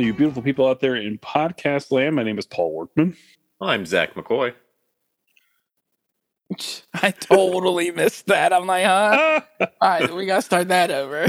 [0.00, 2.16] Hello, all you beautiful people out there in podcast land.
[2.16, 3.14] My name is Paul Workman.
[3.60, 4.54] I'm Zach McCoy.
[6.94, 8.50] I totally missed that.
[8.50, 9.42] I'm like, huh?
[9.60, 11.26] All right, we gotta start that over.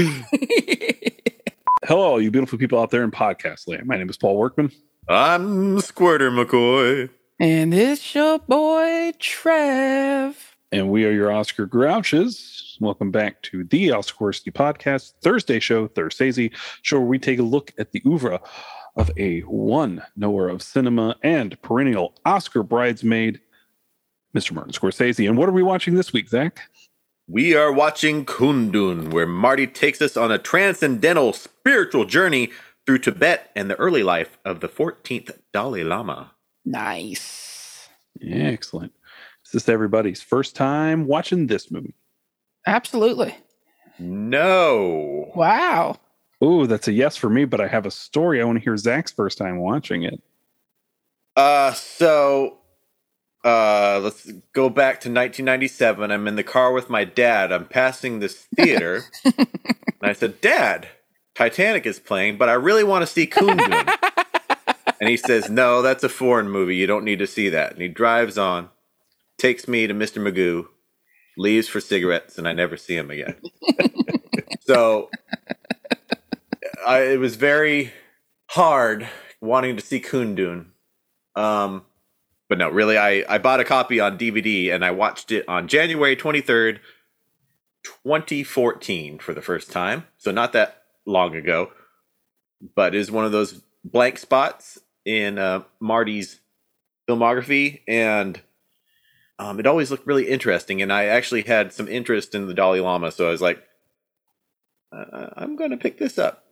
[1.84, 3.84] Hello, all you beautiful people out there in podcast land.
[3.84, 4.72] My name is Paul Workman.
[5.06, 7.10] I'm Squirter McCoy.
[7.38, 10.51] and it's your boy Trev.
[10.72, 12.78] And we are your Oscar Grouches.
[12.80, 17.42] Welcome back to the Oscar Worthy Podcast Thursday show, Thursese show where we take a
[17.42, 18.40] look at the oeuvre
[18.96, 23.38] of a one knower of cinema and perennial Oscar bridesmaid,
[24.34, 24.52] Mr.
[24.52, 25.28] Martin Scorsese.
[25.28, 26.60] And what are we watching this week, Zach?
[27.28, 32.50] We are watching Kundun, where Marty takes us on a transcendental spiritual journey
[32.86, 36.32] through Tibet and the early life of the 14th Dalai Lama.
[36.64, 37.90] Nice.
[38.18, 38.94] Yeah, excellent.
[39.52, 41.94] Is this everybody's first time watching this movie?
[42.66, 43.36] Absolutely.
[43.98, 45.30] No.
[45.34, 46.00] Wow.
[46.40, 48.40] Oh, that's a yes for me, but I have a story.
[48.40, 50.22] I want to hear Zach's first time watching it.
[51.36, 52.60] Uh, so
[53.44, 56.10] uh, let's go back to 1997.
[56.10, 57.52] I'm in the car with my dad.
[57.52, 59.46] I'm passing this theater, and
[60.00, 60.88] I said, "Dad,
[61.34, 63.96] Titanic is playing, but I really want to see Kundun."
[65.00, 66.76] and he says, "No, that's a foreign movie.
[66.76, 68.70] You don't need to see that." And he drives on,
[69.42, 70.22] takes me to Mr.
[70.22, 70.68] Magoo,
[71.36, 73.34] leaves for cigarettes, and I never see him again.
[74.60, 75.10] so
[76.86, 77.92] I, it was very
[78.50, 79.08] hard
[79.40, 80.66] wanting to see Kundun.
[81.34, 81.84] Um,
[82.48, 85.66] but no, really, I, I bought a copy on DVD and I watched it on
[85.66, 86.78] January 23rd,
[88.04, 90.06] 2014 for the first time.
[90.18, 91.72] So not that long ago,
[92.76, 96.38] but is one of those blank spots in uh, Marty's
[97.08, 97.80] filmography.
[97.88, 98.40] And
[99.38, 100.82] um, it always looked really interesting.
[100.82, 103.10] And I actually had some interest in the Dalai Lama.
[103.12, 103.62] So I was like,
[104.92, 106.44] uh, I'm going to pick this up.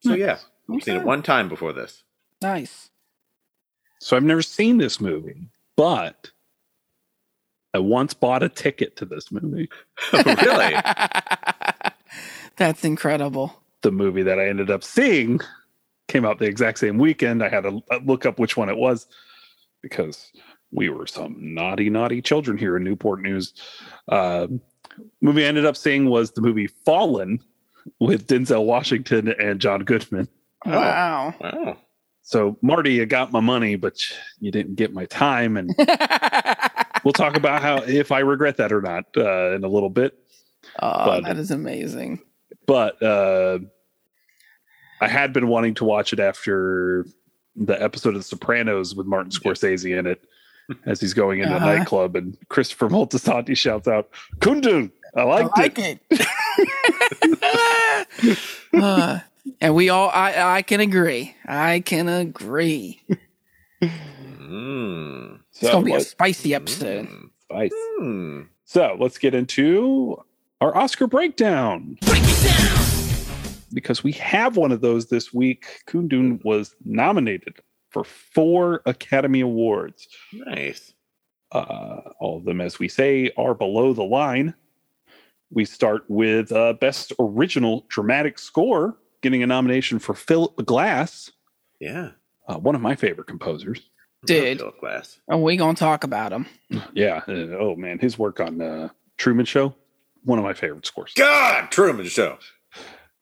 [0.00, 0.18] So Nice.
[0.18, 0.38] yeah,
[0.72, 2.02] I've seen it one time before this.
[2.42, 2.90] Nice.
[4.00, 6.30] So I've never seen this movie, but
[7.74, 9.68] I once bought a ticket to this movie.
[10.12, 10.74] really?
[12.56, 13.60] That's incredible.
[13.82, 15.40] The movie that I ended up seeing
[16.08, 17.42] came out the exact same weekend.
[17.42, 19.06] I had to uh, look up which one it was
[19.82, 20.30] because
[20.70, 23.52] we were some naughty, naughty children here in Newport News.
[24.08, 24.46] Uh,
[25.20, 27.40] movie I ended up seeing was the movie Fallen
[28.00, 30.28] with Denzel Washington and John Goodman.
[30.66, 30.70] Oh.
[30.70, 31.34] Wow.
[31.40, 31.76] Wow.
[32.22, 33.98] So Marty, you got my money, but
[34.40, 35.70] you didn't get my time, and
[37.04, 40.18] we'll talk about how if I regret that or not uh, in a little bit.
[40.80, 42.20] oh, But- that is amazing.
[42.66, 43.60] But uh,
[45.00, 47.06] I had been wanting to watch it after
[47.56, 50.20] the episode of The Sopranos with Martin Scorsese in it,
[50.86, 51.68] as he's going into Uh-huh.
[51.68, 54.08] a nightclub, and Christopher Moltisanti shouts out,
[54.38, 56.26] "Kundun, I liked I like it." it.
[58.74, 59.18] Uh,
[59.62, 61.34] and we all, I, I can agree.
[61.46, 63.00] I can agree.
[63.82, 65.38] Mm.
[65.50, 67.06] It's gonna be a spicy episode.
[67.08, 67.30] Mm.
[67.44, 67.72] spice.
[68.00, 68.48] Mm.
[68.64, 70.22] So let's get into
[70.60, 71.96] our Oscar breakdown.
[72.02, 72.84] Break down.
[73.72, 75.82] Because we have one of those this week.
[75.86, 77.60] Kundun was nominated
[77.90, 80.08] for four Academy Awards.
[80.32, 80.92] Nice.
[81.52, 84.54] Uh, all of them, as we say, are below the line.
[85.50, 91.30] We start with uh, Best Original Dramatic Score, getting a nomination for Philip Glass,
[91.80, 92.10] Yeah.
[92.46, 93.88] uh, one of my favorite composers.
[94.26, 94.58] Dude.
[94.58, 95.20] Philip Glass.
[95.28, 96.46] Are we gonna talk about him?
[96.92, 97.22] Yeah.
[97.26, 97.98] uh, oh, man.
[97.98, 99.74] His work on uh, Truman Show,
[100.24, 101.12] one of my favorite scores.
[101.16, 102.36] God, Truman Show.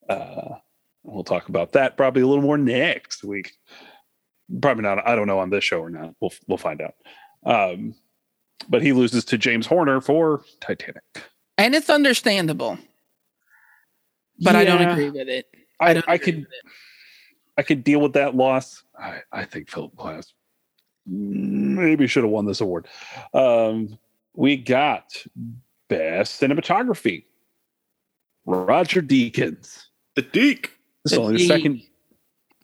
[0.08, 0.56] Uh,
[1.04, 3.52] we'll talk about that probably a little more next week.
[4.60, 5.06] Probably not.
[5.06, 6.14] I don't know on this show or not.
[6.20, 6.94] We'll we'll find out.
[7.44, 7.94] Um,
[8.68, 11.02] but he loses to James Horner for Titanic.
[11.58, 12.78] And it's understandable,
[14.40, 15.46] but I don't agree with it.
[15.80, 16.46] I, don't I could.
[17.58, 18.82] I could deal with that loss.
[18.98, 20.34] I, I think Philip Glass
[21.06, 22.86] maybe should have won this award.
[23.32, 23.98] Um,
[24.34, 25.24] we got
[25.88, 27.24] best cinematography.
[28.44, 29.86] Roger Deakins.
[30.14, 30.72] The Deke.
[31.04, 31.82] This is only the second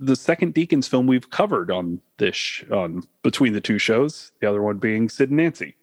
[0.05, 4.33] the second Deakins film we've covered on this sh- on between the two shows.
[4.41, 5.75] The other one being Sid and Nancy.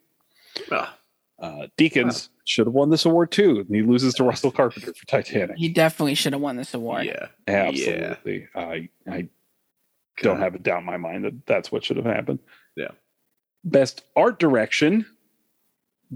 [0.70, 0.96] Ah,
[1.38, 5.06] Uh, Deakins should have won this award too, and he loses to Russell Carpenter for
[5.06, 5.56] Titanic.
[5.56, 7.06] He definitely should have won this award.
[7.06, 7.28] yeah.
[7.46, 9.28] Absolutely, I I
[10.22, 12.40] don't have a doubt in my mind that that's what should have happened.
[12.76, 12.90] Yeah.
[13.64, 15.06] Best art direction.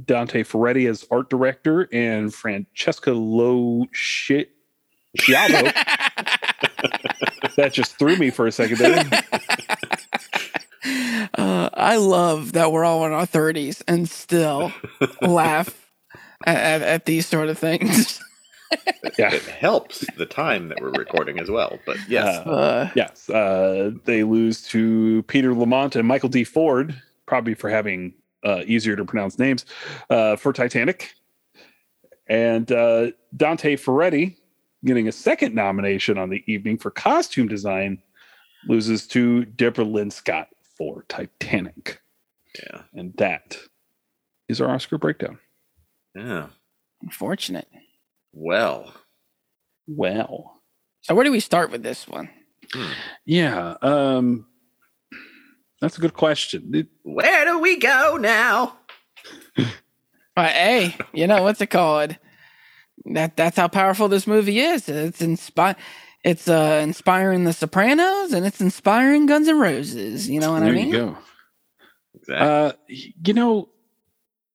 [0.07, 4.50] Dante Ferretti as art director and Francesca Lo Shit
[5.21, 5.73] Schiavo.
[7.57, 9.05] that just threw me for a second there.
[11.39, 14.71] Uh, I love that we're all in our 30s and still
[15.23, 15.91] laugh
[16.47, 18.21] at, at, at these sort of things.
[19.19, 19.33] Yeah.
[19.33, 21.79] It helps the time that we're recording as well.
[21.87, 26.43] But yes, Uh, Uh, Yes, uh, they lose to Peter Lamont and Michael D.
[26.43, 28.15] Ford, probably for having
[28.45, 29.65] uh, easier to pronounce names,
[30.11, 31.15] uh, for Titanic.
[32.27, 34.39] And uh, Dante Ferretti,
[34.85, 38.03] getting a second nomination on the evening for costume design,
[38.69, 42.01] loses to Deborah Lynn Scott for Titanic.
[42.59, 43.57] yeah, And that
[44.49, 45.39] is our Oscar breakdown.
[46.15, 46.49] yeah.
[47.03, 47.69] unfortunate.
[48.33, 48.93] Well,
[49.87, 50.61] Well,
[51.03, 52.31] So where do we start with this one?
[53.27, 54.47] yeah, um,
[55.81, 56.71] that's a good question.
[56.75, 58.79] It- where do we go now?
[60.37, 62.17] Uh, hey, you know what's it called?
[63.06, 64.89] That that's how powerful this movie is.
[64.89, 65.77] It's inspire.
[66.25, 70.29] It's uh, inspiring The Sopranos, and it's inspiring Guns N' Roses.
[70.29, 70.91] You know what there I mean?
[70.91, 71.19] There you go.
[72.15, 72.49] Exactly.
[72.49, 72.73] Uh,
[73.23, 73.69] you know,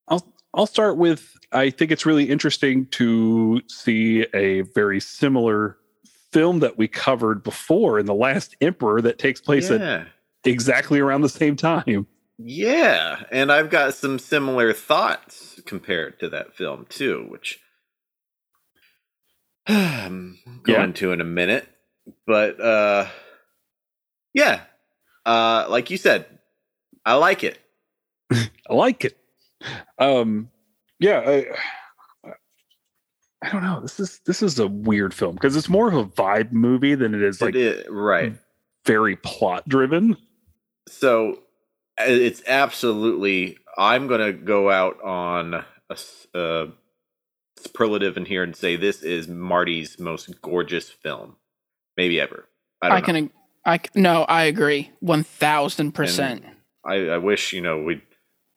[0.08, 1.36] I'll I'll start with.
[1.52, 5.76] I think it's really interesting to see a very similar
[6.32, 10.06] film that we covered before in the Last Emperor that takes place at
[10.44, 12.06] exactly around the same time.
[12.38, 17.60] Yeah, and I've got some similar thoughts compared to that film too, which
[20.04, 20.92] I'm going Yeah.
[20.94, 21.68] to in a minute.
[22.26, 23.06] But uh
[24.34, 24.62] yeah.
[25.24, 26.26] Uh like you said,
[27.04, 27.58] I like it.
[28.32, 29.16] I like it.
[29.98, 30.50] Um,
[30.98, 31.20] yeah.
[31.26, 31.46] I,
[33.42, 33.80] I don't know.
[33.80, 37.14] This is this is a weird film because it's more of a vibe movie than
[37.14, 38.34] it is like it is, right.
[38.86, 40.16] very plot driven.
[40.88, 41.40] So
[41.98, 45.96] it's absolutely I'm going to go out on a,
[46.38, 46.66] uh,
[47.62, 51.36] superlative in here and say this is Marty's most gorgeous film
[51.96, 52.46] maybe ever.
[52.82, 53.30] I don't I can.
[53.64, 54.22] I c- no.
[54.24, 54.90] I agree.
[55.00, 56.44] One thousand percent.
[56.84, 58.02] I, I wish you know we.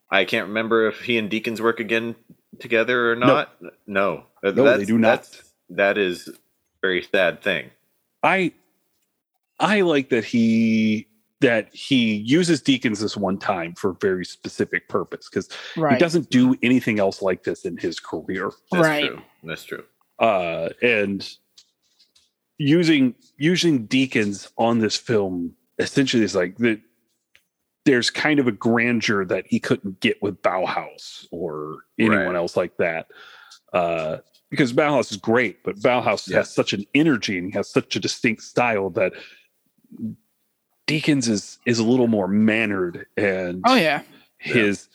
[0.09, 2.15] I can't remember if he and Deakins work again
[2.59, 3.51] together or not.
[3.61, 5.07] No, uh, No, they That's- do not.
[5.23, 6.33] that's- That is a
[6.81, 7.71] very sad thing.
[8.21, 8.53] I
[9.59, 11.07] I like that he
[11.43, 15.93] that he uses Deakins this one time for a very specific purpose because Right.
[15.93, 18.49] he doesn't do anything else like this in his career.
[18.71, 19.07] That's Right.
[19.09, 19.21] true.
[19.43, 19.83] That's true.
[20.19, 21.29] Uh, and
[22.57, 26.79] using using Deakins on this film essentially is like that.
[27.85, 32.35] There's kind of a grandeur that he couldn't get with Ballhaus or anyone Right.
[32.37, 33.07] else like that.
[33.73, 34.19] Uh,
[34.49, 36.37] because Ballhaus is great, but Ballhaus Yeah.
[36.37, 39.11] has such an energy and he has such a distinct style that
[40.87, 44.01] Deakins is is a little more mannered and oh yeah.
[44.37, 44.89] his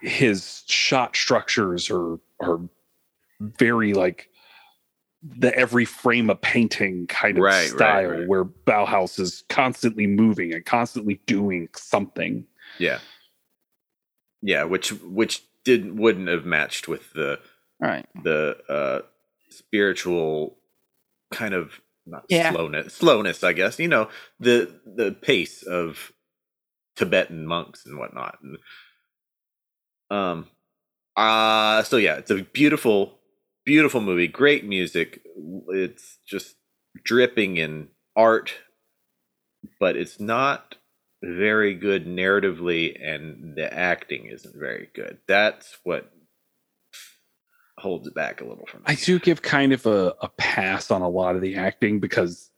[0.00, 2.60] his shot structures are are
[3.40, 4.30] very like
[5.22, 8.28] the every frame a painting kind of Right, right, style right.
[8.28, 12.46] where Ballhaus is constantly moving and constantly doing something.
[12.78, 12.98] Yeah.
[14.42, 17.40] Yeah, which which didn't wouldn't have matched with the
[17.80, 18.06] Right.
[18.22, 19.00] the uh
[19.50, 20.56] spiritual
[21.32, 22.52] kind of not Yeah.
[22.52, 23.78] slowness slowness, I guess.
[23.78, 24.08] You know,
[24.40, 26.12] the the pace of
[26.96, 28.38] Tibetan monks and whatnot.
[28.42, 28.58] And,
[30.10, 30.46] um
[31.16, 33.18] uh so yeah, it's a beautiful,
[33.64, 35.22] beautiful movie, great music.
[35.70, 36.56] It's just
[37.04, 38.54] dripping in art,
[39.80, 40.76] but it's not
[41.22, 45.18] very good narratively and the acting isn't very good.
[45.28, 46.10] That's what
[47.78, 48.84] holds it back a little for me.
[48.86, 52.50] I do give kind of a, a pass on a lot of the acting because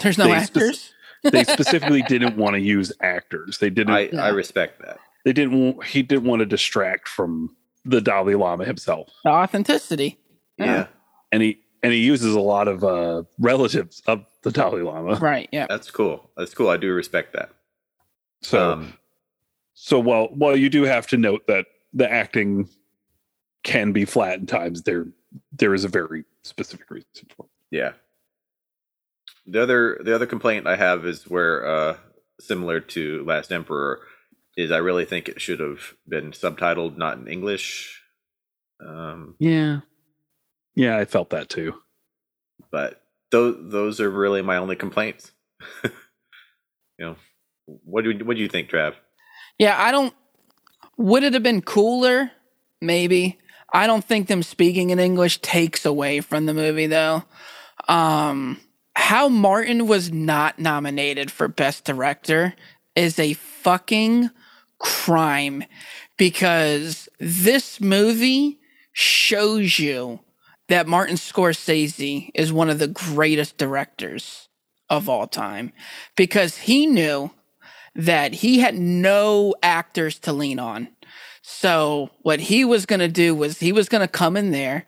[0.00, 0.92] There's no They spec- actors.
[1.24, 3.58] they specifically didn't want to use actors.
[3.58, 4.24] They didn't I, Yeah.
[4.24, 4.98] I respect that.
[5.24, 9.08] they didn't want- he didn't want to distract from the Dalai Lama himself.
[9.24, 10.18] The authenticity.
[10.58, 10.64] Yeah.
[10.66, 10.86] Yeah.
[11.30, 15.16] And he and he uses a lot of uh relatives of the Dalai Lama.
[15.16, 15.48] Right.
[15.52, 15.66] Yeah.
[15.68, 16.30] That's cool.
[16.36, 16.68] That's cool.
[16.70, 17.50] I do respect that.
[18.42, 18.94] So um,
[19.74, 22.68] So while while you do have to note that the acting
[23.62, 25.06] can be flat in times, there
[25.52, 27.50] there is a very specific reason for it.
[27.76, 27.92] yeah.
[29.46, 31.96] The other the other complaint I have is where uh
[32.40, 34.00] similar to Last Emperor
[34.56, 38.02] is I really think it should have been subtitled not in English.
[38.84, 39.80] Um Yeah.
[40.74, 41.74] Yeah, I felt that too.
[42.70, 45.32] but those those are really my only complaints.
[45.84, 45.90] you
[47.00, 47.16] know,
[47.66, 48.94] what do you, what do you think, Trav?
[49.58, 50.14] Yeah, I don't.
[50.98, 52.30] Would it have been cooler?
[52.80, 53.38] Maybe.
[53.72, 57.24] I don't think them speaking in English takes away from the movie, though.
[57.88, 58.60] Um,
[58.94, 62.54] how Martin was not nominated for Best Director
[62.94, 64.30] is a fucking
[64.78, 65.64] crime
[66.18, 68.58] because this movie
[68.92, 70.20] shows you
[70.68, 74.48] that Martin Scorsese is one of the greatest directors
[74.90, 75.72] of all time
[76.16, 77.30] because he knew
[77.94, 80.88] that he had no actors to lean on.
[81.42, 84.86] So what he was going to do was he was going to come in there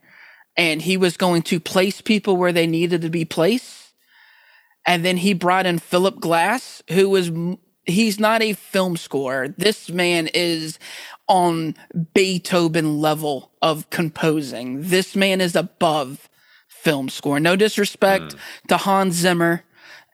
[0.56, 3.92] and he was going to place people where they needed to be placed.
[4.86, 7.30] And then he brought in Philip Glass, who was
[7.86, 9.48] he's not a film scorer.
[9.48, 10.78] This man is
[11.26, 11.74] on
[12.12, 14.82] Beethoven level of composing.
[14.82, 16.28] This man is above
[16.68, 17.40] film score.
[17.40, 18.38] No disrespect mm.
[18.68, 19.64] to Hans Zimmer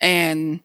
[0.00, 0.60] and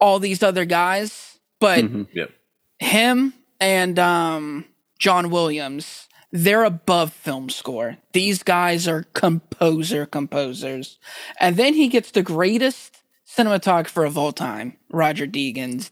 [0.00, 2.02] all these other guys, but mm-hmm.
[2.12, 2.30] yep.
[2.78, 4.64] him and um,
[4.98, 7.98] John Williams, they're above film score.
[8.12, 10.98] These guys are composer composers.
[11.38, 15.90] And then he gets the greatest cinematographer of all time, Roger Deakins.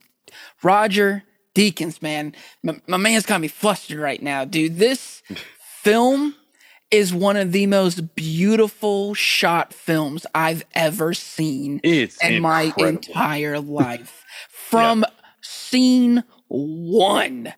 [0.63, 2.35] Roger Deakins, man.
[2.63, 4.79] My, my man's got me flustered right now, dude.
[4.79, 5.23] This
[5.83, 6.35] film
[6.91, 12.83] is one of the most beautiful shot films I've ever seen it's in incredible.
[12.83, 14.25] my entire life.
[14.51, 15.09] From yeah.
[15.41, 17.53] scene one,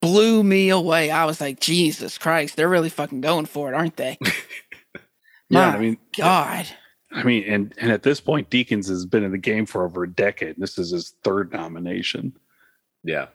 [0.00, 1.10] blew me away.
[1.10, 4.18] I was like, Jesus Christ, they're really fucking going for it, aren't they?
[5.48, 6.66] yeah, I mean, God.
[7.10, 10.04] I mean, and and at this point, Deakins has been in the game for over
[10.04, 10.56] a decade.
[10.58, 12.34] This is his third nomination.
[13.04, 13.26] Yeah.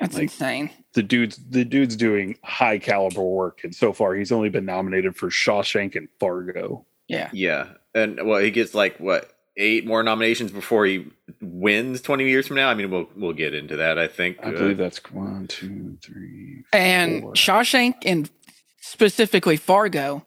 [0.00, 0.70] That's like, insane.
[0.94, 5.14] The dude's the dude's doing high caliber work, and so far he's only been nominated
[5.14, 6.86] for Shawshank and Fargo.
[7.06, 11.06] Yeah, yeah, and well, he gets like what eight more nominations before he
[11.40, 12.68] wins twenty years from now.
[12.68, 13.98] I mean, we'll we'll get into that.
[13.98, 17.32] I think I uh, believe that's one, two, three, and four.
[17.34, 18.30] Shawshank and
[18.80, 20.24] specifically Fargo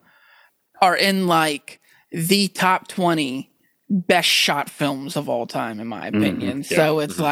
[0.81, 1.79] are in like
[2.11, 3.49] the top twenty
[3.89, 6.17] best shot films of all time, in my mm-hmm.
[6.17, 6.63] opinion.
[6.63, 6.73] Mm-hmm.
[6.73, 6.77] Yeah.
[6.77, 7.23] So it's mm-hmm.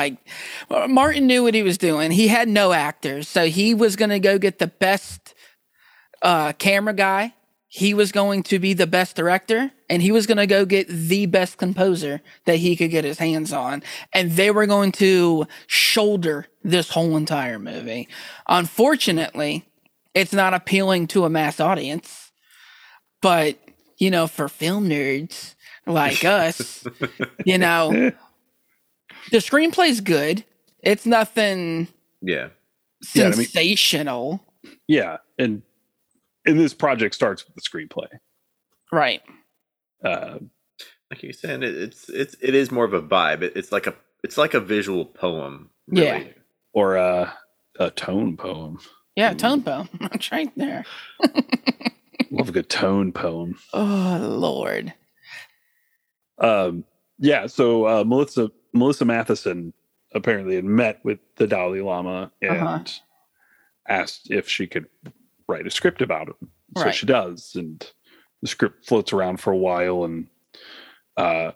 [0.72, 2.12] like Martin knew what he was doing.
[2.12, 5.34] He had no actors, so he was going to go get the best
[6.22, 7.34] uh, camera guy.
[7.74, 10.90] He was going to be the best director, and he was going to go get
[10.90, 13.82] the best composer that he could get his hands on.
[14.12, 18.10] And they were going to shoulder this whole entire movie.
[18.46, 19.64] Unfortunately,
[20.14, 22.34] it's not appealing to a mass audience,
[23.22, 23.58] but
[23.98, 25.56] you know, for film nerds,
[25.88, 26.86] like us,
[27.46, 28.12] you know,
[29.32, 30.44] the screenplay's good.
[30.84, 31.88] It's nothing
[32.22, 32.50] yeah
[33.02, 34.46] sensational.
[34.60, 35.18] Yeah, I mean, yeah.
[35.46, 35.62] and
[36.46, 38.08] and this project starts with the screenplay.
[38.92, 39.22] Right.
[40.04, 40.40] Uh,
[41.10, 43.42] like you're saying, it, it's it's it is more of a vibe.
[43.42, 45.70] It, it's like a it's like a visual poem.
[45.88, 46.06] Really.
[46.06, 46.24] Yeah.
[46.74, 47.34] Or a
[47.80, 48.80] a tone poem.
[49.16, 49.90] Yeah, tone poem.
[50.00, 50.86] That's right there.
[52.32, 53.58] Love a good tone poem.
[53.74, 54.94] Oh Lord.
[56.38, 56.86] Um,
[57.20, 59.74] yeah, so uh, Melissa Melissa Mathison
[60.14, 62.84] apparently had met with the Dalai Lama and uh-huh.
[63.88, 64.88] asked if she could
[65.52, 66.50] write a script about him.
[66.78, 66.96] So right.
[66.96, 67.86] she does, and
[68.42, 70.28] the script floats around for a while, and
[71.18, 71.52] uh,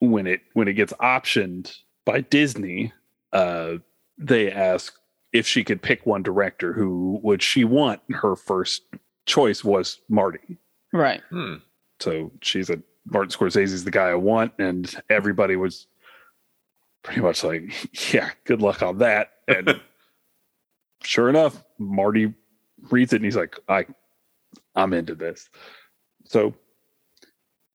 [0.00, 1.74] when it when it gets optioned
[2.04, 2.92] by Disney,
[3.32, 3.74] uh,
[4.16, 4.94] they ask
[5.32, 8.00] if she could pick one director who would she want.
[8.10, 8.82] Her first
[9.26, 10.58] choice was Marty.
[10.92, 11.22] Right.
[11.30, 11.56] Hmm.
[12.00, 15.86] So she's a Martin Scorsese's the guy I want, and everybody was
[17.02, 17.72] pretty much like,
[18.12, 19.80] "Yeah, good luck on that." And
[21.02, 22.34] sure enough, Marty
[22.90, 23.86] reads it and he's like, "I,
[24.74, 25.48] I'm into this."
[26.24, 26.54] So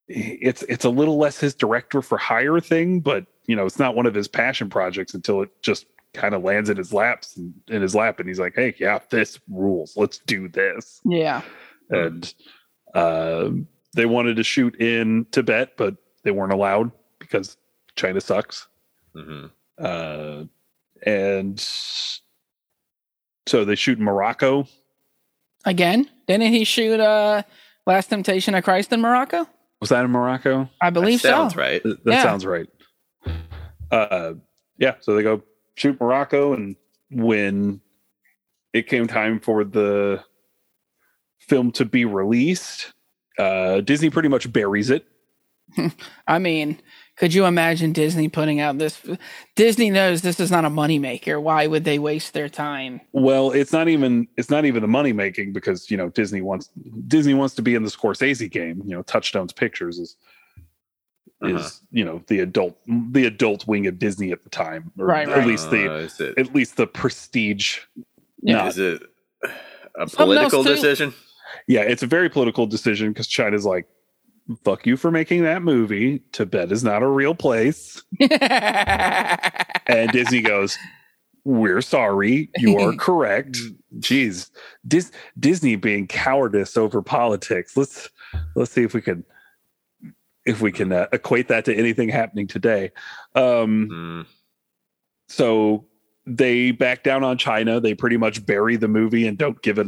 [0.08, 3.96] it's it's a little less his director for hire thing, but you know, it's not
[3.96, 7.54] one of his passion projects until it just kind of lands in his laps and
[7.68, 9.98] in his lap, and he's like, "Hey, yeah, this rules.
[9.98, 11.42] Let's do this." Yeah,
[11.90, 12.34] and
[12.94, 17.58] um, they wanted to shoot in Tibet, but they weren't allowed because
[17.96, 18.68] China sucks.
[19.16, 19.48] Mm-hmm.
[19.78, 20.44] Uh,
[21.06, 21.60] and
[23.46, 24.68] so they shoot in Morocco.
[25.66, 27.44] Again, didn't he shoot uh,
[27.86, 29.48] Last Temptation of Christ in Morocco?
[29.80, 30.70] Was that in Morocco?
[30.82, 31.60] I believe that sounds so.
[31.60, 31.84] right.
[31.84, 32.24] That, that yeah.
[32.24, 32.68] sounds right.
[33.92, 34.34] Uh,
[34.78, 34.96] yeah.
[35.02, 35.42] So they go
[35.76, 36.76] shoot Morocco, and
[37.12, 37.82] when
[38.74, 40.24] it came time for the
[41.40, 42.94] film to be released,
[43.38, 45.06] uh, Disney pretty much buries it.
[46.28, 46.80] I mean,
[47.16, 49.00] could you imagine Disney putting out this?
[49.56, 51.42] Disney knows this is not a moneymaker.
[51.42, 53.02] Why would they waste their time?
[53.12, 56.70] Well, it's not even it's not even the money making because you know Disney wants
[57.08, 58.82] Disney wants to be in the Scorsese game.
[58.86, 60.16] You know, Touchstone's Pictures is
[61.44, 61.56] uh-huh.
[61.56, 65.30] is you know the adult the adult wing of Disney at the time, or right?
[65.30, 67.80] At least the uh, at least the prestige.
[68.42, 69.04] Yeah, not, is it
[69.96, 71.14] a political decision?
[71.68, 73.88] yeah, it's a very political decision because China's like,
[74.64, 76.20] fuck you for making that movie.
[76.32, 78.04] Tibet is not a real place.
[78.20, 80.78] and Disney goes,
[81.46, 82.50] we're sorry.
[82.58, 83.58] You are correct.
[84.00, 84.50] Jeez,
[84.88, 87.76] Dis- Disney being cowardice over politics.
[87.76, 88.10] Let's
[88.56, 89.24] let's see if we can
[90.46, 92.92] if we can uh, equate that to anything happening today.
[93.36, 94.26] Um, mm.
[95.28, 95.86] So
[96.26, 97.80] they back down on China.
[97.80, 99.88] They pretty much bury the movie and don't give it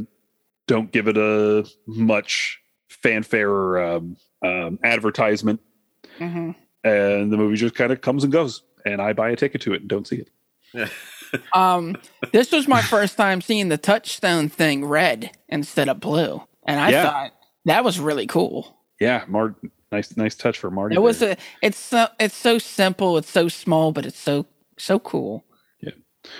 [0.67, 2.59] don't give it a much
[2.89, 5.59] fanfare or um, um, advertisement,
[6.17, 6.51] hmm
[6.83, 8.61] and the movie just kind of comes and goes.
[8.85, 10.23] And I buy a ticket to it and don't see
[10.73, 10.89] it.
[11.53, 11.97] Um,
[12.31, 16.91] this was my first time seeing the touchstone thing red instead of blue, and I
[16.91, 17.03] Yeah.
[17.03, 17.31] thought
[17.65, 18.77] that was really cool.
[19.01, 19.55] Yeah, Mar-
[19.91, 20.95] nice, nice touch for Marty.
[20.95, 21.31] It was there.
[21.33, 21.37] a.
[21.61, 22.07] It's so.
[22.21, 23.17] It's so simple.
[23.17, 24.45] It's so small, but it's so
[24.77, 25.43] so cool.
[25.81, 25.91] Yeah.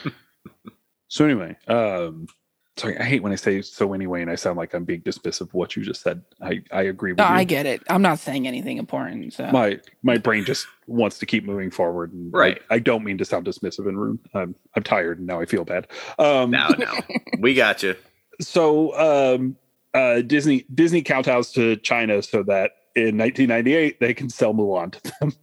[1.10, 1.58] so anyway.
[1.68, 2.28] Um,
[2.78, 5.42] sorry, I hate when I say so anyway, and I sound like I'm being dismissive
[5.42, 6.24] of what you just said.
[6.42, 7.32] I I agree with No, you.
[7.32, 7.82] I get it.
[7.90, 9.34] I'm not saying anything important.
[9.34, 12.12] So my my brain just wants to keep moving forward.
[12.14, 12.62] And Right.
[12.70, 14.20] I, don't mean to sound dismissive and rude.
[14.34, 15.88] I'm I'm tired and now I feel bad.
[16.20, 16.94] Um, now, now.
[17.40, 17.96] We got you.
[18.42, 18.96] so
[19.36, 19.56] um,
[19.94, 25.14] uh, Disney Disney kowtows to China so that in 1998 they can sell Mulan to
[25.20, 25.34] them,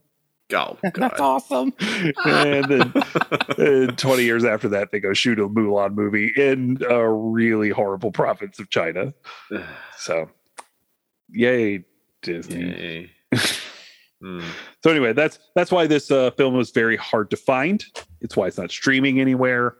[0.55, 1.73] Oh, that's awesome.
[2.25, 2.93] and then
[3.59, 8.13] uh, 20 years after that they go shoot a Mulan movie in a really horrible
[8.13, 9.13] province of China.
[9.99, 10.29] So,
[11.29, 11.85] yay
[12.23, 12.61] Disney.
[12.61, 13.11] Yay.
[14.23, 14.41] Hmm.
[14.85, 17.85] So anyway, that's that's why this uh, film was very hard to find.
[18.21, 19.75] It's why it's not streaming anywhere.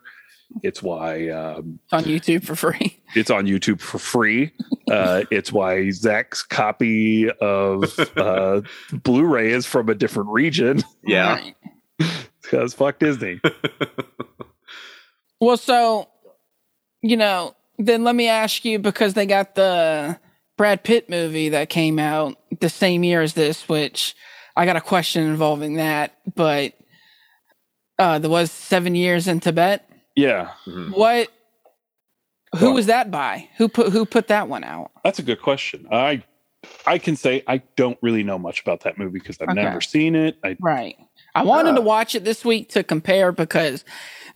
[0.63, 2.99] It's why um, It's on YouTube for free.
[3.15, 4.53] it's on YouTube for free.
[4.91, 11.51] Uh, it's why Zach's copy of uh, Blu-ray is from a different region Yeah.
[12.43, 13.41] Because fuck Disney.
[15.41, 16.09] Well, so
[17.03, 20.19] you know, then let me ask you because they got the
[20.57, 24.15] Brad Pitt movie that came out the same year as this, which
[24.57, 26.75] I got a question involving that, but
[27.99, 29.89] uh there was seven years in Tibet.
[30.15, 30.91] Yeah, Mhm.
[30.97, 31.29] What
[32.57, 33.49] who Well- was that by?
[33.57, 34.91] Who put who put that one out?
[35.05, 35.87] that's a good question.
[35.91, 36.23] I
[36.87, 39.63] I can say I don't really know much about that movie because I've Okay.
[39.63, 40.37] never seen it.
[40.45, 40.97] I Right.
[41.35, 41.85] I wanted to Ah.
[41.85, 43.85] watch it this week to compare because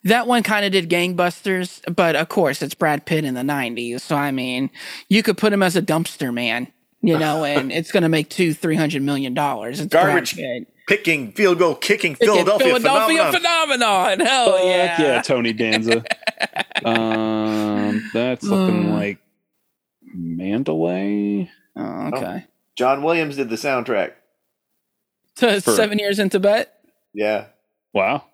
[0.03, 4.03] that one kind of did gangbusters, but of course it's Brad Pitt in the 90s.
[4.03, 4.71] So, I mean,
[5.09, 6.69] you could put him as a dumpster man,
[7.03, 9.79] you know, and it's going to make two, three hundred million dollars.
[9.81, 10.69] It's Garbage Brad Pitt.
[10.87, 13.33] Picking field goal kicking Philadelphia, Philadelphia phenomenon.
[13.33, 14.21] phenomenon.
[14.27, 15.03] Hell Fuck yeah.
[15.03, 16.05] yeah, Tony Danza.
[16.85, 18.95] um, that's looking Uh.
[18.95, 19.19] like
[20.03, 21.51] Mandalay.
[21.77, 22.45] Oh, okay.
[22.77, 24.13] John Williams did the soundtrack.
[25.37, 26.73] So For- seven years in Tibet.
[27.13, 27.47] Yeah.
[27.93, 28.25] Wow.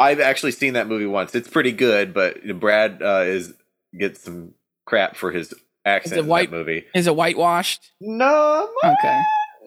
[0.00, 1.34] I've actually seen that movie once.
[1.34, 3.52] It's pretty good, but Brad uh, is
[3.98, 4.54] gets some
[4.86, 5.52] crap for his
[5.84, 6.84] accent in white- that movie.
[6.94, 7.92] Is it whitewashed?
[8.00, 9.22] No, Okay.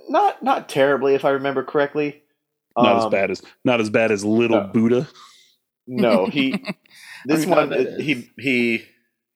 [0.09, 2.21] Not not terribly, if I remember correctly.
[2.77, 4.67] Not as Um, bad as not as bad as Little no.
[4.67, 5.07] Buddha.
[5.87, 6.51] No, he
[7.25, 8.85] this I don't know one he he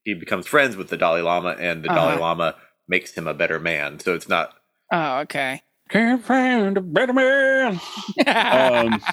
[0.04, 2.22] he becomes friends with the Dalai Lama, and the Dalai Uh-huh.
[2.22, 2.56] Lama
[2.88, 4.00] makes him a better man.
[4.00, 4.54] So it's not.
[4.92, 5.62] Oh, okay.
[5.90, 7.80] Can't find a better man.
[8.28, 9.02] Um,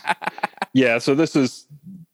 [0.73, 1.67] Yeah, so this is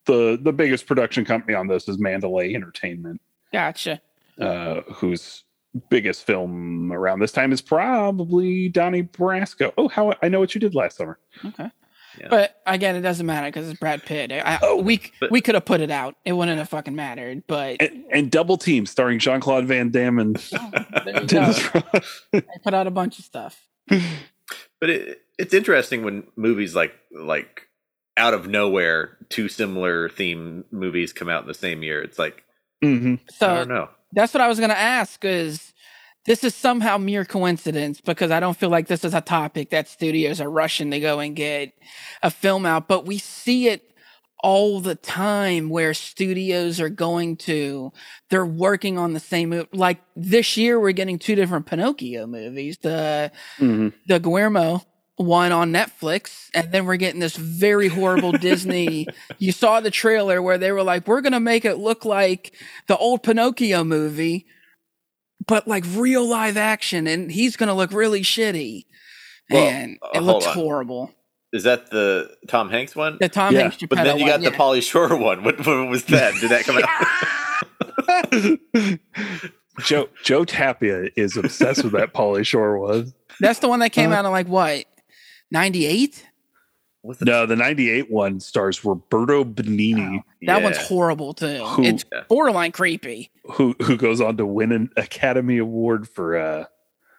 [0.07, 3.21] the the biggest production company on this is Mandalay Entertainment,
[3.53, 4.01] gotcha.
[4.41, 5.43] uh, whose
[5.91, 9.73] biggest film around this time is probably Donnie Brasco.
[9.79, 11.19] Oh, how I know what you did last summer.
[11.45, 11.71] Okay.
[12.21, 12.27] Yeah.
[12.29, 14.31] But again, it doesn't matter because it's Brad Pitt.
[14.33, 16.15] I, Oh, we but- we could have put it out.
[16.27, 17.43] It wouldn't have fucking mattered.
[17.47, 20.71] But And, and Double Team, starring Jean Claude Van Damme and oh,
[21.05, 21.27] there you go.
[21.27, 21.69] Dennis.
[22.35, 23.67] I put out a bunch of stuff.
[24.81, 27.69] But it, it's interesting when movies like like
[28.17, 32.03] out of nowhere, two similar theme movies come out in the same year.
[32.03, 32.43] It's like
[32.85, 33.15] mm-hmm.
[33.15, 33.89] I So don't know.
[34.13, 35.25] That's what I was gonna ask.
[35.25, 35.73] Is
[36.25, 39.89] this is somehow mere coincidence because I don't feel like this is a topic that
[39.89, 41.73] studios are rushing to go and get
[42.23, 43.89] a film out, but we see it
[44.45, 47.93] all the time where studios are going to
[48.29, 49.67] they're working on the same.
[49.73, 52.79] Like this year, we're getting two different Pinocchio movies.
[52.83, 53.93] The Mhm.
[54.07, 54.83] the Guillermo
[55.17, 59.07] one on Netflix, and then we're getting this very horrible Disney.
[59.39, 62.53] You saw the trailer where they were like, "We're gonna make it look like
[62.89, 64.47] the old Pinocchio movie,
[65.47, 68.87] but like real live action, and he's gonna look really shitty."
[69.51, 70.55] Well, and uh, it looks on.
[70.55, 71.11] horrible.
[71.53, 73.19] Is that the Tom Hanks one?
[73.21, 74.57] The Tom Yeah, Hanks But then you one, got the yeah.
[74.57, 75.45] Pauly Shore one.
[75.45, 76.33] What, what was that?
[76.41, 78.49] Did that come out?
[79.81, 83.13] Joe Joe Tapia is obsessed with that Pauly Shore one.
[83.41, 84.85] That's the one that came Uh, out in like what,
[85.53, 86.27] ninety eight?
[87.05, 91.65] The- No, the 98 one stars Roberto Benigni, That one's horrible too.
[91.65, 93.31] Who- it's borderline creepy.
[93.45, 96.65] who who goes on to win an Academy Award for uh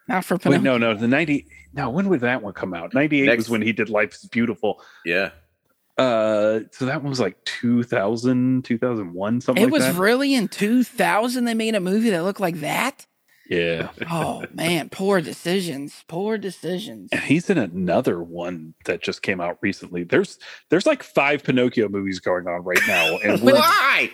[0.08, 2.94] Not for wait, no, no, the 90 no, when would that one come out?
[2.94, 4.82] 98 Next- was when he did Life is Beautiful.
[5.06, 5.32] Yeah.
[5.98, 9.96] Uh so that one was like 2000, 2001, something It like was that.
[9.96, 13.06] really in 2000 they made a movie that looked like that?
[13.50, 13.90] Yeah.
[14.10, 16.04] Oh man, poor decisions.
[16.08, 17.10] Poor decisions.
[17.12, 20.04] And he's in another one that just came out recently.
[20.04, 24.12] There's there's like five Pinocchio movies going on right now and Why?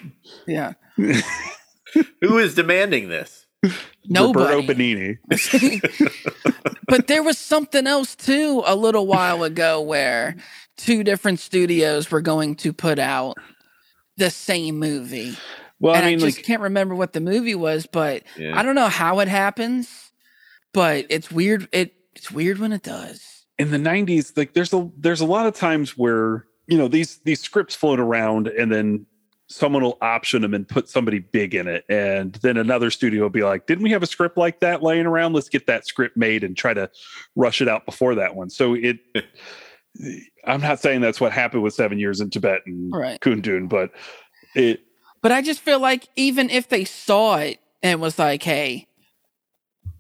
[0.48, 0.74] Yeah.
[0.98, 3.46] Who is demanding this?
[4.06, 4.56] Nobody.
[4.56, 5.18] Roberto Benigni.
[6.88, 10.36] but there was something else too a little while ago where
[10.78, 13.38] two different studios were going to put out
[14.18, 15.36] the same movie.
[15.80, 18.58] Well, and I mean, just like, can't remember what the movie was, but Yeah.
[18.58, 20.12] I don't know how it happens,
[20.74, 21.68] but it's weird.
[21.72, 23.46] It it's weird when it does.
[23.58, 27.20] in the 90s like there's a there's a lot of times where you know these
[27.26, 29.06] these scripts float around and then
[29.48, 33.30] someone will option them and put somebody big in it and then another studio will
[33.30, 36.16] be like didn't we have a script like that laying around let's get that script
[36.16, 36.90] made and try to
[37.36, 39.00] rush it out before that one so it
[40.46, 43.20] i'm not saying that's what happened with seven years in tibet and Right.
[43.22, 43.92] kundun but
[44.56, 44.82] it
[45.22, 48.88] But I just feel like even if they saw it and was like, hey,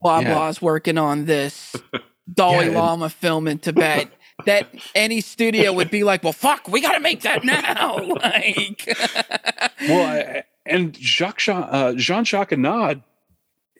[0.01, 0.33] blah Yeah.
[0.33, 1.75] blah's working on this
[2.33, 4.09] Dalai Yeah, and- Lama film in Tibet,
[4.45, 7.97] that any studio would be like, well, fuck, we got to make that now.
[8.23, 8.87] like,
[9.89, 13.03] well I, and jacques Jean, uh, jean-jacques Annaud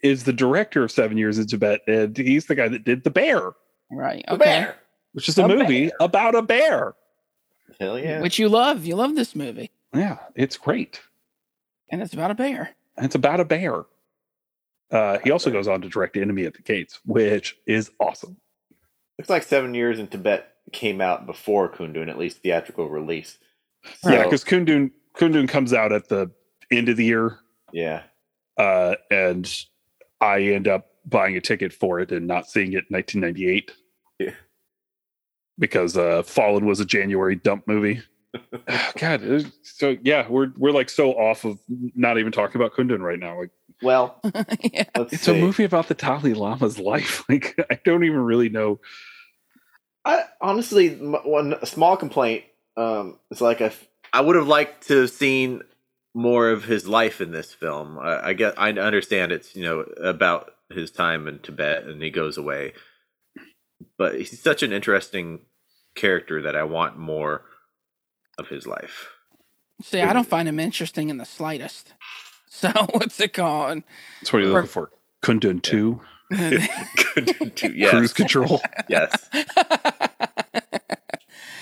[0.02, 3.10] is the director of seven years in tibet and he's the guy that did the
[3.10, 3.52] bear
[3.90, 4.24] right.
[4.26, 4.44] The Okay.
[4.44, 4.76] bear.
[5.12, 5.96] which is a, A movie bear.
[6.00, 6.94] about a bear.
[7.78, 8.20] Hell yeah.
[8.20, 8.84] Which you love.
[8.84, 9.70] You love this movie.
[9.94, 11.00] Yeah, it's great.
[11.90, 12.70] And it's about a bear.
[12.96, 13.84] And it's about a bear.
[14.90, 18.36] Uh, he also goes on to direct Enemy at the Gates, which is awesome.
[19.18, 23.38] Looks like Seven Years in Tibet came out before Kundun, at least theatrical release.
[24.04, 26.30] Yeah, because Kundun Kundun comes out at the
[26.70, 27.38] end of the year,
[27.72, 28.02] yeah.
[28.56, 29.52] uh, and
[30.20, 33.72] I end up buying a ticket for it and not seeing it in 1998
[34.18, 34.30] Yeah.
[35.58, 38.02] because uh, Fallen was a January dump movie.
[38.98, 43.18] God, so yeah, we're we're like so off of not even talking about Kundun right
[43.18, 43.40] now.
[43.40, 43.50] Like
[43.82, 44.20] Well,
[44.62, 44.84] yeah.
[44.94, 45.32] it's see.
[45.32, 47.24] a movie about the Dalai Lama's life.
[47.28, 48.80] Like I don't even really know.
[50.04, 52.44] I honestly, one a small complaint.
[52.76, 53.72] Um, it's like I,
[54.12, 55.62] I would have liked to have seen
[56.14, 57.98] more of his life in this film.
[57.98, 62.10] I, I get, I understand it's you know about his time in Tibet and he
[62.10, 62.74] goes away,
[63.98, 65.40] but he's such an interesting
[65.94, 67.44] character that I want more
[68.38, 69.08] of his life.
[69.82, 71.94] See, I don't find him interesting in the slightest.
[72.52, 73.84] So what's it called?
[74.20, 74.90] That's what you're looking for.
[75.22, 78.60] Kundun two, yes, cruise control.
[78.88, 79.30] yes.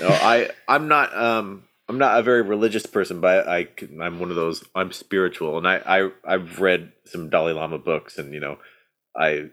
[0.00, 3.68] No, I I'm not um I'm not a very religious person, but I
[4.00, 8.18] I'm one of those I'm spiritual, and I I I've read some Dalai Lama books,
[8.18, 8.58] and you know,
[9.16, 9.50] I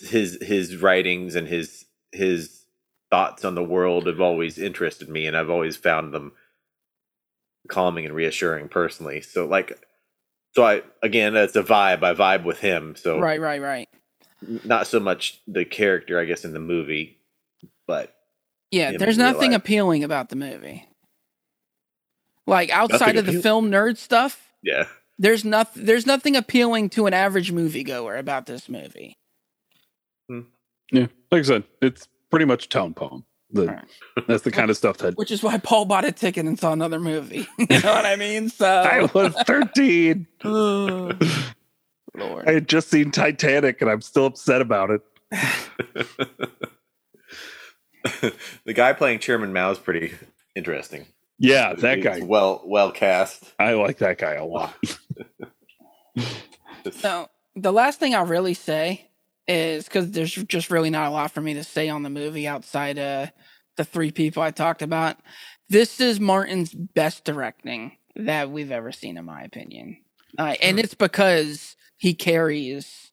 [0.00, 2.62] his his writings and his his
[3.10, 6.32] thoughts on the world have always interested me, and I've always found them
[7.68, 9.20] calming and reassuring personally.
[9.20, 9.78] So like,
[10.54, 12.02] so I again, that's a vibe.
[12.02, 12.94] I vibe with him.
[12.96, 13.88] So right, right, right.
[14.64, 17.18] not so much the character, I guess, in the movie,
[17.86, 18.14] but
[18.70, 19.60] Yeah, there's nothing life.
[19.60, 20.88] appealing about the movie.
[22.46, 24.84] Like outside Nothing of the appeal- film nerd stuff, yeah.
[25.18, 29.16] there's nothing there's nothing appealing to an average moviegoer about this movie.
[30.28, 30.40] Hmm.
[30.92, 33.24] Yeah, like I said, it's pretty much tone poem.
[33.56, 33.84] The, Right.
[34.28, 36.72] That's the kind of stuff that Which is why Paul bought a ticket and saw
[36.72, 37.46] another movie.
[37.58, 38.48] you know what I mean?
[38.56, 40.26] So I was 13.
[42.18, 45.02] Oh, I had just seen Titanic, and I'm still upset about it.
[48.64, 50.14] the guy playing Chairman Mao is pretty
[50.54, 51.04] interesting.
[51.38, 52.20] Yeah, that He's guy.
[52.22, 53.52] well well cast.
[53.58, 54.74] I like that guy a lot.
[56.92, 59.08] So the last thing I'll really say
[59.46, 62.48] is because there's just really not a lot for me to say on the movie
[62.48, 63.26] outside uh
[63.76, 65.16] the three people I talked about.
[65.68, 69.98] This is Martin's best directing that we've ever seen, in my opinion,
[70.38, 73.10] uh, and it's because he carries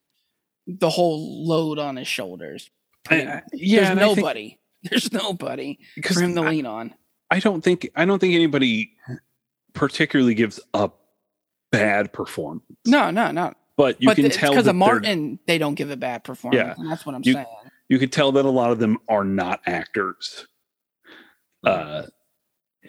[0.67, 2.69] the whole load on his shoulders.
[3.09, 4.59] I mean, I- I- yeah, there's I think- nobody.
[4.89, 6.93] There's nobody for him to I, lean on.
[7.31, 8.91] I don't think I don't think anybody
[9.73, 10.89] particularly gives a
[11.71, 12.65] bad performance.
[12.85, 13.53] No, no, no.
[13.77, 16.61] but you but can it's tell because of Martin, they don't give a bad performance.
[16.61, 16.75] Yeah.
[16.77, 17.45] and that's what I'm You- saying.
[17.89, 20.47] you could tell that a lot of them are not actors.
[21.63, 22.03] Uh,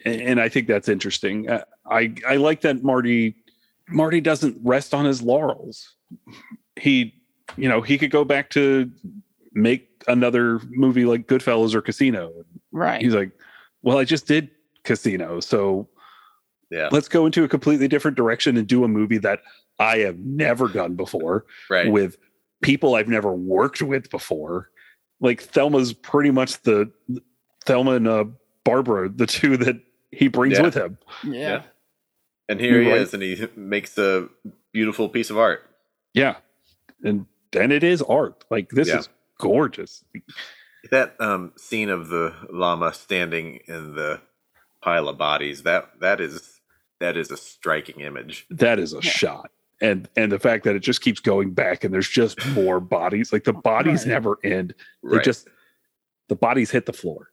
[0.05, 1.49] and, and I think that's interesting.
[1.49, 3.37] Uh, I I like that Marty
[3.89, 5.95] Marty doesn't rest on his laurels.
[6.77, 7.15] He,
[7.57, 8.91] you know, he could go back to
[9.53, 12.33] make another movie like Goodfellas or Casino.
[12.73, 13.01] Right.
[13.01, 13.31] He's like,
[13.83, 14.51] well, I just did
[14.85, 15.89] Casino, so
[16.71, 16.89] Yeah.
[16.91, 19.41] let's go into a completely different direction and do a movie that
[19.79, 21.91] I have never done before Right.
[21.91, 22.17] with
[22.63, 24.71] people I've never worked with before.
[25.21, 26.91] Like Thelma's pretty much the
[27.67, 28.25] Thelma and uh,
[28.65, 30.63] Barbara, the two that he brings Yeah.
[30.65, 30.99] with him.
[31.25, 31.33] yeah.
[31.41, 31.63] Yeah.
[32.49, 33.03] and here he You're right.
[33.03, 34.29] is, and he makes a
[34.73, 35.63] beautiful piece of art.
[36.13, 36.37] Yeah,
[37.03, 38.45] and then it is art.
[38.51, 38.99] Like this Yeah.
[38.99, 40.05] is gorgeous.
[40.91, 44.21] That um, scene of the llama standing in the
[44.83, 46.61] pile of bodies that that is
[47.01, 48.47] that is a striking image.
[48.51, 49.11] That is a Yeah.
[49.11, 49.51] shot.
[49.81, 53.33] and and the fact that it just keeps going back and there's just more bodies
[53.33, 54.13] like the bodies Right.
[54.13, 54.73] never end
[55.03, 55.25] they Right.
[55.25, 55.49] just
[56.29, 57.31] the bodies hit the floor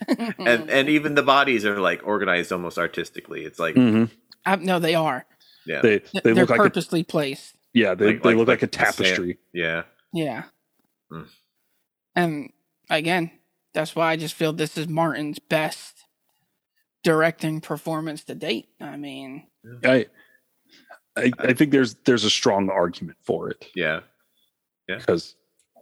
[0.38, 3.44] and and even the bodies are like organized almost artistically.
[3.44, 4.10] It's like Mhm.
[4.44, 5.24] I, no, they are.
[5.66, 7.54] yeah, they they They're look like a, purposely placed.
[7.74, 9.82] yeah they, Like- they like- look like, like a tapestry yeah.
[10.12, 10.44] Yeah.
[11.10, 11.22] Hmm.
[12.14, 12.52] And
[12.88, 13.30] again,
[13.74, 16.04] that's why I just feel this is Martin's best
[17.04, 18.68] directing performance to date.
[18.80, 19.46] I mean,
[19.84, 20.06] I,
[21.16, 24.00] I i think there's there's a strong argument for it Yeah.
[24.88, 25.34] because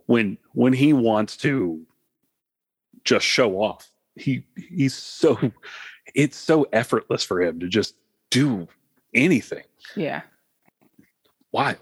[0.06, 1.86] when when he wants to
[3.04, 5.38] just show off he he's so
[6.14, 7.94] it's so effortless for him to just
[8.30, 8.66] do
[9.14, 9.64] anything
[9.96, 10.22] yeah.
[11.52, 11.76] wild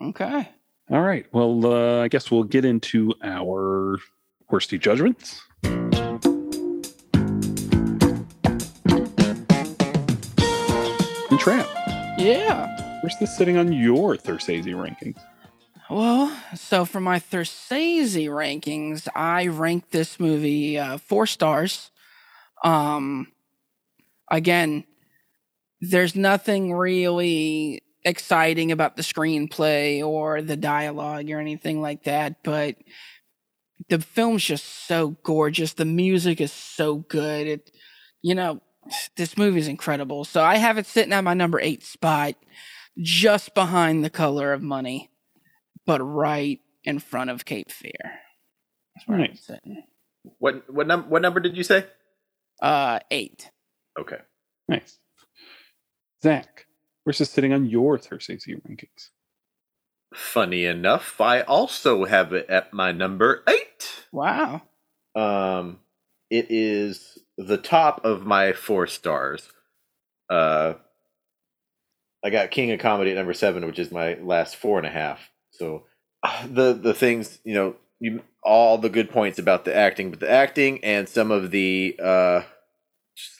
[0.00, 0.48] Okay.
[0.90, 3.98] all right well uh, i guess we'll get into our
[4.50, 5.42] worsty judgments
[11.30, 11.66] and trap
[12.18, 13.00] Yeah.
[13.02, 15.18] where's this sitting on your thursdays rankings
[15.90, 21.90] Well, so for my Thursday rankings, I ranked this movie uh, four stars.
[22.62, 23.32] Um,
[24.30, 24.84] again,
[25.80, 32.76] there's nothing really exciting about the screenplay or the dialogue or anything like that, but
[33.88, 35.72] the film's just so gorgeous.
[35.72, 37.46] The music is so good.
[37.46, 37.70] It,
[38.20, 38.60] you know,
[39.16, 40.26] this movie is incredible.
[40.26, 42.34] So I have it sitting at my number eight spot,
[42.98, 45.10] just behind The Color of Money
[45.88, 48.20] but right in front of Cape Fear.
[48.94, 49.82] That's where I'm sitting.
[50.38, 51.86] What what num what number did you say?
[52.60, 53.50] Uh, eight.
[53.98, 54.18] Okay.
[54.68, 54.98] Nice.
[56.22, 56.66] Zach,
[57.02, 59.08] where's this sitting on your Thursese rankings?
[60.12, 64.04] Funny enough, I also have it at my number eight.
[64.12, 64.62] Wow.
[65.14, 65.78] Um,
[66.28, 69.48] it is the top of my four stars.
[70.28, 70.74] Uh,
[72.22, 74.90] I got King of Comedy at number seven, which is my last four and a
[74.90, 75.30] half.
[75.58, 75.84] So
[76.22, 80.20] uh, the the things you know, you all the good points about the acting, but
[80.20, 82.42] the acting and some of the uh,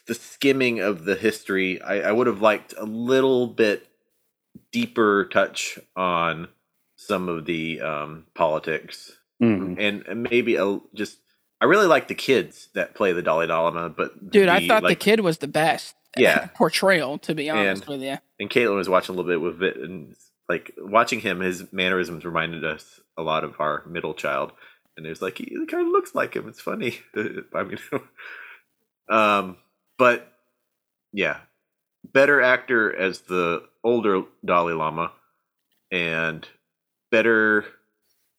[0.07, 3.87] the skimming of the history, I, I would have liked a little bit
[4.73, 6.49] deeper touch on
[6.97, 9.77] some of the um, politics Mhm.
[9.79, 11.19] and, and maybe a just
[11.61, 14.99] I really like the kids that play the Dalai Lama, but Dude, I thought like,
[14.99, 15.95] the kid was the best.
[16.17, 16.47] Yeah.
[16.57, 18.19] Portrayal, to be honest And- with you.
[18.41, 20.17] and Caitlin was watching a little bit with it, and
[20.49, 24.53] like watching him, his mannerisms reminded us a lot of our middle child,
[24.97, 26.49] and it was like he, kind of looks like him.
[26.49, 26.99] It's funny.
[27.55, 27.79] I mean,
[29.11, 29.57] um,
[29.99, 30.33] but
[31.13, 31.39] yeah,
[32.13, 35.13] better actor as the older Dalai Lama,
[35.93, 36.47] and
[37.11, 37.65] better,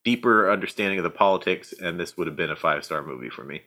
[0.04, 3.44] deeper understanding of the politics, and this would have been a five star movie for
[3.44, 3.62] me.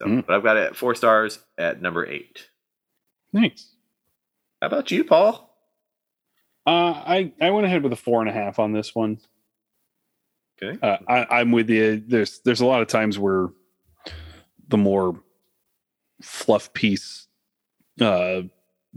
[0.00, 0.26] So, Mm.
[0.26, 2.48] But I've got it at four stars at number eight.
[3.32, 3.70] Nice.
[4.60, 5.55] How about you, Paul?
[6.66, 9.18] Uh, I I went ahead with a four and a half on this one.
[10.60, 10.78] Okay.
[10.82, 12.02] Uh, I, I'm with you.
[12.06, 13.48] There's there's a lot of times where
[14.68, 15.22] the more
[16.22, 17.28] fluff piece
[18.00, 18.42] uh,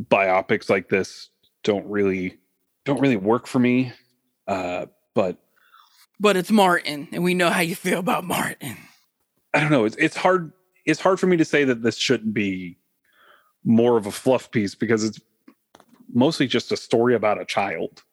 [0.02, 1.30] biopics like this
[1.64, 2.38] don't really
[2.86, 3.94] don't really work for me.
[4.48, 5.38] Uh, but
[6.20, 8.78] But it's Martin, and we know how you feel about Martin.
[9.54, 9.86] I don't know.
[9.86, 10.54] It's it's hard.
[10.86, 12.78] It's hard for me to say that this shouldn't be
[13.64, 15.20] more of a fluff piece because it's
[16.14, 18.04] mostly just a story about a child.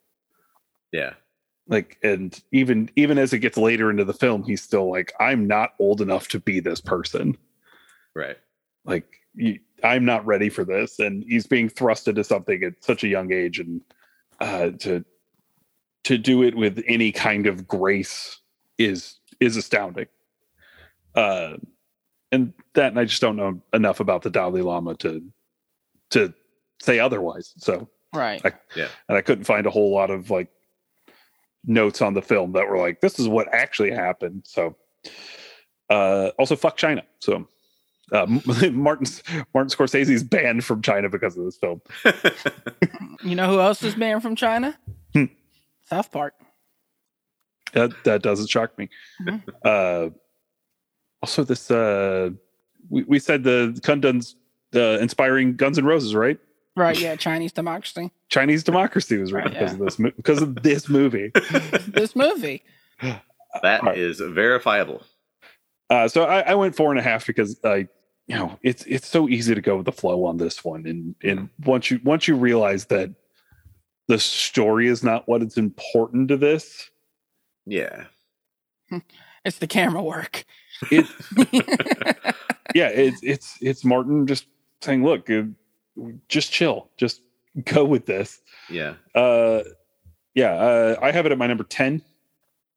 [0.91, 1.13] Yeah.
[1.67, 5.47] Like, and even even as it gets later into the film, he's still like, "I'm
[5.47, 7.37] not old enough to be this person.
[8.15, 8.37] Right.
[8.85, 9.05] Like,
[9.35, 13.09] you, I'm not ready for this." And he's being thrust into something at such a
[13.09, 13.81] young age, and
[14.39, 15.03] uh, to
[16.05, 18.39] to do it with any kind of grace
[18.77, 20.07] is is astounding.
[21.15, 21.57] Uh,
[22.31, 25.21] and that and I just don't know enough about the Dalai Lama to
[26.11, 26.33] to
[26.81, 27.53] say otherwise.
[27.57, 28.41] So, Right.
[28.45, 28.53] I-
[29.09, 30.47] and I couldn't find a whole lot of like
[31.65, 34.43] notes on the film that were like, this is what actually happened.
[34.45, 34.75] So,
[35.89, 37.03] uh, also fuck China.
[37.19, 37.47] So,
[38.11, 39.05] uh, Martin Martin
[39.69, 41.81] Scorsese's banned from China because of this film.
[43.23, 44.77] You know who else is banned from China?
[45.13, 45.25] Hmm.
[45.85, 46.33] South Park.
[47.73, 48.89] That that doesn't shock me.
[49.21, 49.43] Mhm.
[49.63, 50.09] Uh,
[51.21, 52.29] also, this uh,
[52.89, 54.35] we we said the Kundun's
[54.71, 56.39] the inspiring Guns and Roses, right?
[56.77, 58.11] Right, yeah, Chinese democracy.
[58.29, 61.31] Chinese democracy was written Right, because of this mo- because of this movie.
[61.87, 62.63] This movie.
[63.01, 63.97] That Alright.
[63.97, 65.01] is verifiable.
[65.89, 67.87] Uh, so I, I went four and a half because I,
[68.27, 71.15] you know, it's it's so easy to go with the flow on this one, and
[71.23, 73.09] and once you once you realize that
[74.07, 76.91] the story is not what is important to this,
[77.65, 78.05] Yeah.
[79.45, 80.43] It's the camera work.
[80.91, 81.05] it
[82.75, 84.45] yeah, it's it's it's Martin just
[84.81, 85.43] saying, look, uh,
[86.27, 87.21] just chill, just
[87.65, 88.39] go with this.
[88.69, 88.95] Yeah.
[89.15, 89.63] Uh,
[90.35, 92.01] yeah, uh, I have it at my number ten.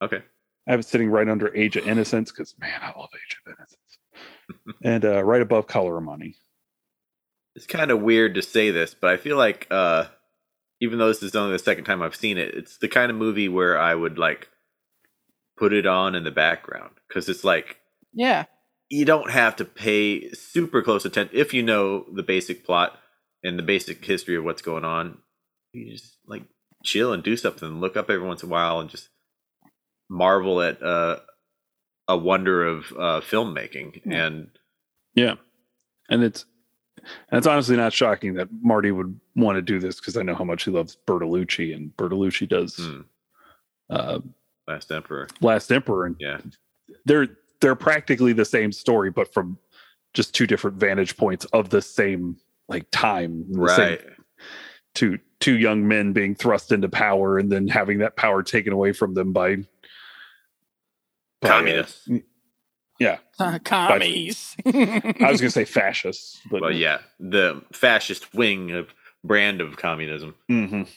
[0.01, 0.21] Okay.
[0.67, 3.53] I have it sitting right under Age of Innocence because man, I love Age of
[3.53, 6.35] Innocence, and uh, right above Color of Money.
[7.55, 10.05] It's kind of weird to say this, but I feel like uh
[10.79, 13.17] even though this is only the second time I've seen it, it's the kind of
[13.17, 14.47] movie where I would like
[15.57, 17.77] put it on in the background because it's like
[18.13, 18.45] Yeah.
[18.89, 22.97] you don't have to pay super close attention if you know the basic plot
[23.43, 25.17] and the basic history of what's going on.
[25.73, 26.43] You just like
[26.83, 29.09] chill and do something, look up every once in a while, and just
[30.09, 31.19] marvel at uh,
[32.07, 34.01] a wonder of uh, filmmaking.
[34.05, 34.25] Yeah.
[34.25, 34.49] And
[35.15, 35.35] Yeah,
[36.09, 36.45] and it's
[37.29, 40.35] and it's honestly not shocking that Marty would want to do this because I know
[40.35, 43.01] how much he loves Bertolucci, and Bertolucci does hmm,
[43.89, 44.19] uh,
[44.67, 46.39] Last Emperor, Last Emperor, and yeah,
[47.05, 47.27] they're
[47.61, 49.57] they're practically the same story, but from
[50.13, 52.37] just two different vantage points of the same
[52.71, 54.01] like time, right.
[54.95, 58.93] two two young men being thrust into power and then having that power taken away
[58.93, 59.55] from them by,
[61.41, 62.07] by, uh, Communists.
[63.63, 64.55] Commies.
[64.65, 69.77] I was going to say fascists, but Well, yeah, the fascist wing of brand of
[69.77, 70.35] communism.
[70.49, 70.87] Mhm.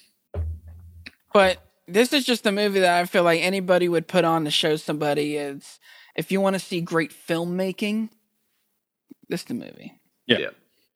[1.33, 1.59] But
[1.89, 4.77] this is just a movie that I feel like anybody would put on to show
[4.77, 5.79] somebody is
[6.15, 8.11] if you want to see great filmmaking,
[9.29, 10.01] this is the movie.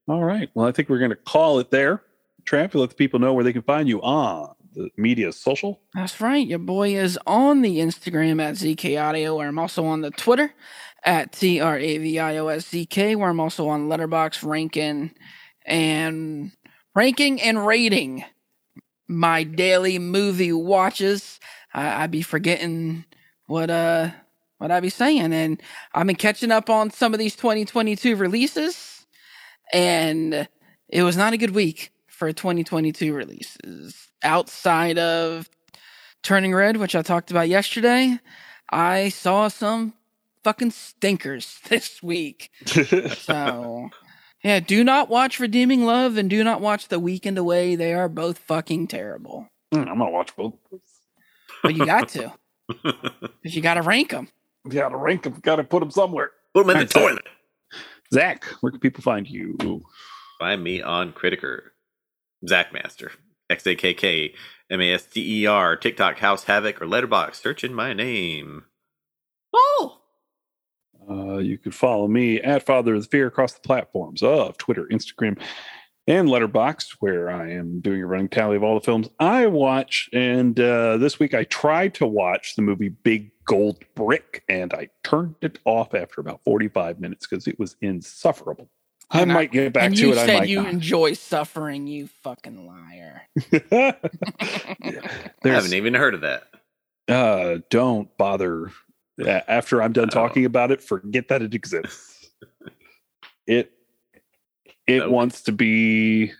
[0.08, 0.50] All right.
[0.54, 2.02] Well, I think we're going to call it there.
[2.44, 5.80] Trav, let the people know where they can find you on the media social.
[5.94, 6.46] That's right.
[6.46, 10.52] Your boy is on the Instagram at ZK Audio, where I'm also on the Twitter
[11.04, 14.42] at T R A V I O S Z K, where I'm also on Letterbox
[14.42, 15.14] ranking
[15.66, 16.52] and
[16.94, 18.24] ranking and rating
[19.08, 21.40] my daily movie watches.
[21.74, 23.04] I, I be forgetting
[23.46, 24.10] what uh
[24.58, 25.62] what I'd be saying, and
[25.94, 28.97] I've been catching up on some of these 2022 releases,
[29.72, 30.48] and
[30.88, 35.48] it was not a good week for 2022 releases outside of
[36.22, 38.18] Turning Red, which I talked about yesterday.
[38.70, 39.94] I saw some
[40.44, 42.50] fucking stinkers this week.
[42.66, 43.90] So,
[44.42, 47.76] yeah, do not watch Redeeming Love and do not watch The Weekend Away.
[47.76, 49.48] They are both fucking terrible.
[49.72, 50.54] Mm, I'm going to watch both.
[51.62, 52.32] But you got to,
[52.68, 54.28] because you got to rank them.
[54.68, 55.38] Got to rank them.
[55.42, 56.30] Got to put them somewhere.
[56.54, 57.26] Put them in the toilet.
[58.12, 59.56] Zach, where can people find you?
[60.38, 61.60] Find me on Criticker,
[62.46, 63.12] Zach Master,
[63.50, 64.34] X A K K
[64.70, 67.40] M A S T E R, TikTok, House Havoc, or Letterbox.
[67.40, 68.64] Search in my name.
[69.54, 69.98] Oh,
[71.10, 74.86] Uh, you can follow me at Father of the Fear across the platforms of Twitter,
[74.92, 75.38] Instagram,
[76.08, 80.08] and Letterbox, where I am doing a running tally of all the films I watch.
[80.12, 84.88] And uh, this week I tried to watch the movie Big Gold Brick, and I
[85.04, 88.68] turned it off after about 45 minutes because it was insufferable.
[89.10, 90.18] I And I- might get back and to you it.
[90.18, 90.68] I said might you not.
[90.70, 93.22] enjoy suffering, you fucking liar.
[93.70, 93.94] I
[95.44, 96.44] haven't even heard of that.
[97.08, 98.70] uh, don't bother.
[99.26, 100.14] After I'm done Oh.
[100.14, 102.30] talking about it, forget that it exists.
[103.46, 103.72] it
[104.88, 105.08] it Okay.
[105.12, 106.32] wants to be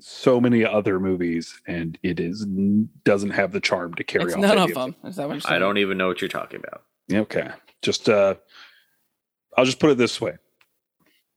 [0.00, 2.44] so many other movies, and it is
[3.04, 4.40] doesn't have the charm to carry It's off.
[4.40, 4.94] none of them.
[5.04, 5.56] Is that what you're saying?
[5.56, 6.82] I don't even know what you're talking about.
[7.12, 7.48] Okay,
[7.82, 8.34] just uh,
[9.56, 10.36] I'll just put it this way: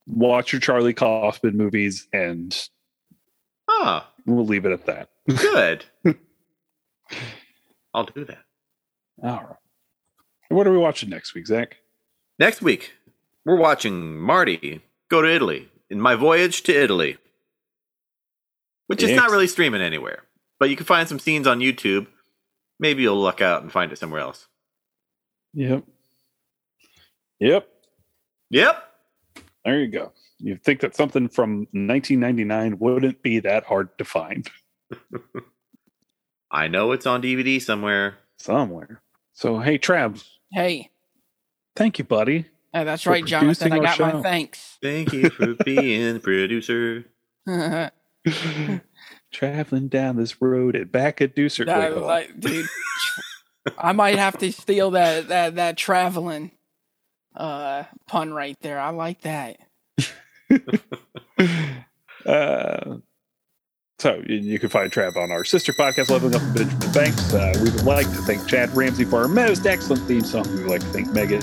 [0.06, 2.56] watch your Charlie Kaufman movies, and
[3.69, 5.10] Ah, we'll leave it at that.
[5.27, 5.86] good.
[7.93, 8.43] I'll do that.
[9.23, 9.56] All right.
[10.49, 11.77] What are we watching next week, Zach?
[12.39, 12.93] Next week,
[13.45, 17.17] we're watching Marty go to Italy in my voyage to Italy,
[18.88, 20.23] which is not really streaming anywhere,
[20.60, 22.08] but you can find some scenes on YouTube.
[22.80, 24.47] Maybe you'll luck out and find it somewhere else.
[25.54, 25.84] Yep.
[27.39, 27.67] Yep.
[28.50, 28.84] Yep.
[29.65, 30.12] There you go.
[30.39, 34.47] You'd think that something from 1999 wouldn't be that hard to find
[36.52, 38.19] I know it's on DVD somewhere.
[38.38, 39.02] somewhere.
[39.34, 40.91] So, hey, Trav, Hey,
[41.75, 42.46] thank you, buddy.
[42.78, 43.71] Uh, that's right, Jonathan.
[43.73, 44.78] I got our my thanks.
[44.82, 47.06] Thank you for being producer.
[49.32, 51.65] Traveling down this road and back at Deucer.
[51.67, 52.08] I Wait, hold on.
[52.08, 52.67] like, dude.
[53.78, 56.52] I might have to steal that that that traveling
[57.36, 58.80] uh pun right there.
[58.80, 59.58] I like that.
[62.25, 62.98] uh,
[64.00, 67.33] so you, can find Trav on our sister podcast, Leveling Up with Benjamin Banks.
[67.33, 70.48] Uh, we would like to thank Chad Ramsey for our most excellent theme song.
[70.50, 71.41] We would like to thank Megan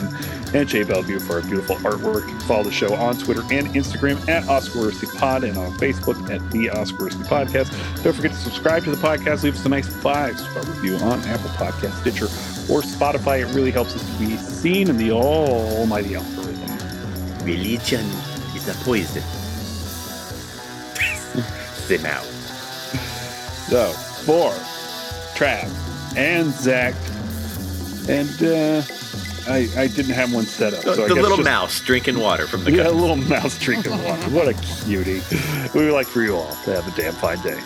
[0.55, 2.31] and Jay Bellevue for our beautiful artwork.
[2.43, 6.71] Follow the show on Twitter and Instagram at Oscar Pod and on Facebook at the
[6.71, 7.73] Oscar Podcast.
[8.05, 9.43] Don't forget to subscribe to the podcast.
[9.43, 12.27] Leave us a nice five star review on Apple Podcast, Stitcher,
[12.73, 13.41] or Spotify.
[13.41, 17.45] It really helps us to be seen in the almighty algorithm.
[17.45, 18.07] Religion
[18.55, 19.23] is a poison.
[21.75, 22.34] Sit out.
[23.69, 23.93] So
[24.25, 24.51] for
[25.37, 25.69] Trav
[26.17, 26.95] and Zach,
[28.09, 28.83] and uh,
[29.51, 30.83] I I didn't have one set up.
[30.85, 32.95] The, so I the guess little just- mouse drinking water from the Yeah, a cup.
[32.95, 34.23] little mouse drinking water.
[34.31, 35.23] What a cutie.
[35.75, 37.61] We would like for you all to have a damn fine day.